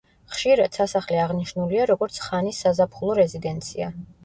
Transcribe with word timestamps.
ხშირად, 0.35 0.71
სასახლე 0.79 1.19
აღნიშნულია, 1.25 1.85
როგორც 1.93 2.19
ხანის 2.29 2.65
საზაფხულო 2.65 3.21
რეზიდენცია. 3.23 3.95